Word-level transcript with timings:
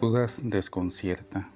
Judas 0.00 0.40
desconcierta. 0.42 1.50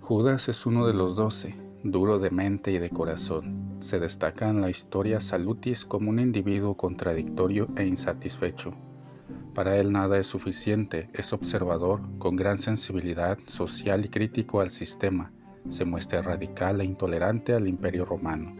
Judas 0.00 0.48
es 0.48 0.66
uno 0.66 0.84
de 0.84 0.94
los 0.94 1.14
doce, 1.14 1.54
duro 1.84 2.18
de 2.18 2.30
mente 2.30 2.72
y 2.72 2.78
de 2.78 2.90
corazón. 2.90 3.78
Se 3.80 4.00
destaca 4.00 4.50
en 4.50 4.60
la 4.60 4.68
historia 4.68 5.20
Salutis 5.20 5.84
como 5.84 6.10
un 6.10 6.18
individuo 6.18 6.76
contradictorio 6.76 7.68
e 7.76 7.86
insatisfecho. 7.86 8.74
Para 9.54 9.76
él 9.76 9.92
nada 9.92 10.18
es 10.18 10.26
suficiente, 10.26 11.08
es 11.14 11.32
observador, 11.32 12.00
con 12.18 12.34
gran 12.34 12.58
sensibilidad 12.58 13.38
social 13.46 14.04
y 14.04 14.08
crítico 14.08 14.60
al 14.60 14.72
sistema. 14.72 15.30
Se 15.68 15.84
muestra 15.84 16.20
radical 16.20 16.80
e 16.80 16.84
intolerante 16.84 17.54
al 17.54 17.68
imperio 17.68 18.04
romano. 18.04 18.56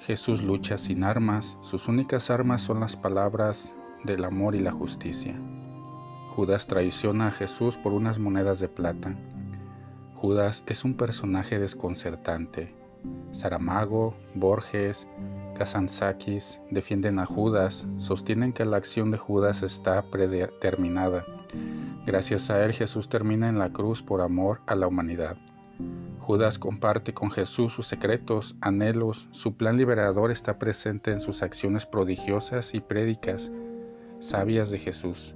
Jesús 0.00 0.42
lucha 0.42 0.76
sin 0.76 1.04
armas, 1.04 1.56
sus 1.62 1.86
únicas 1.86 2.30
armas 2.30 2.62
son 2.62 2.80
las 2.80 2.96
palabras 2.96 3.72
del 4.02 4.24
amor 4.24 4.56
y 4.56 4.60
la 4.60 4.72
justicia. 4.72 5.40
Judas 6.36 6.68
traiciona 6.68 7.26
a 7.26 7.30
Jesús 7.32 7.76
por 7.76 7.92
unas 7.92 8.20
monedas 8.20 8.60
de 8.60 8.68
plata. 8.68 9.16
Judas 10.14 10.62
es 10.66 10.84
un 10.84 10.94
personaje 10.94 11.58
desconcertante. 11.58 12.72
Saramago, 13.32 14.14
Borges, 14.34 15.08
Kazantzakis 15.58 16.60
defienden 16.70 17.18
a 17.18 17.26
Judas, 17.26 17.84
sostienen 17.98 18.52
que 18.52 18.64
la 18.64 18.76
acción 18.76 19.10
de 19.10 19.18
Judas 19.18 19.64
está 19.64 20.02
predeterminada. 20.02 21.24
Gracias 22.06 22.48
a 22.48 22.64
él 22.64 22.72
Jesús 22.72 23.08
termina 23.08 23.48
en 23.48 23.58
la 23.58 23.70
cruz 23.70 24.00
por 24.00 24.20
amor 24.20 24.60
a 24.66 24.76
la 24.76 24.86
humanidad. 24.86 25.36
Judas 26.20 26.60
comparte 26.60 27.12
con 27.12 27.32
Jesús 27.32 27.72
sus 27.72 27.88
secretos, 27.88 28.54
anhelos, 28.60 29.26
su 29.32 29.56
plan 29.56 29.76
liberador 29.76 30.30
está 30.30 30.58
presente 30.58 31.10
en 31.10 31.20
sus 31.20 31.42
acciones 31.42 31.86
prodigiosas 31.86 32.72
y 32.72 32.80
prédicas, 32.80 33.50
sabias 34.20 34.70
de 34.70 34.78
Jesús 34.78 35.34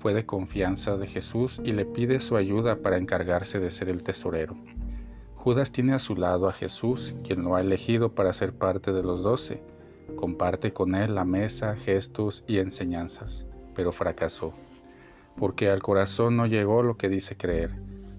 fue 0.00 0.14
de 0.14 0.24
confianza 0.24 0.96
de 0.96 1.06
Jesús 1.06 1.60
y 1.62 1.72
le 1.72 1.84
pide 1.84 2.20
su 2.20 2.36
ayuda 2.36 2.76
para 2.76 2.96
encargarse 2.96 3.60
de 3.60 3.70
ser 3.70 3.88
el 3.88 4.02
tesorero. 4.02 4.56
Judas 5.36 5.72
tiene 5.72 5.92
a 5.92 5.98
su 5.98 6.16
lado 6.16 6.48
a 6.48 6.52
Jesús, 6.52 7.14
quien 7.22 7.44
lo 7.44 7.54
ha 7.54 7.60
elegido 7.60 8.14
para 8.14 8.32
ser 8.32 8.52
parte 8.52 8.92
de 8.92 9.02
los 9.02 9.22
doce. 9.22 9.62
Comparte 10.16 10.72
con 10.72 10.94
él 10.94 11.14
la 11.14 11.24
mesa, 11.24 11.76
gestos 11.76 12.44
y 12.46 12.58
enseñanzas, 12.58 13.46
pero 13.74 13.92
fracasó, 13.92 14.54
porque 15.36 15.70
al 15.70 15.82
corazón 15.82 16.36
no 16.36 16.46
llegó 16.46 16.82
lo 16.82 16.96
que 16.96 17.08
dice 17.08 17.36
creer. 17.36 17.70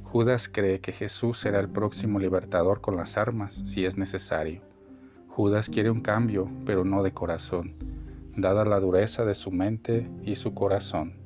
Judas 0.03 0.49
cree 0.49 0.81
que 0.81 0.91
Jesús 0.91 1.39
será 1.39 1.59
el 1.59 1.69
próximo 1.69 2.19
libertador 2.19 2.81
con 2.81 2.95
las 2.95 3.17
armas, 3.17 3.53
si 3.65 3.85
es 3.85 3.97
necesario. 3.97 4.61
Judas 5.27 5.69
quiere 5.69 5.89
un 5.89 6.01
cambio, 6.01 6.49
pero 6.65 6.83
no 6.83 7.03
de 7.03 7.13
corazón, 7.13 7.75
dada 8.35 8.65
la 8.65 8.79
dureza 8.79 9.25
de 9.25 9.35
su 9.35 9.51
mente 9.51 10.09
y 10.23 10.35
su 10.35 10.53
corazón. 10.53 11.21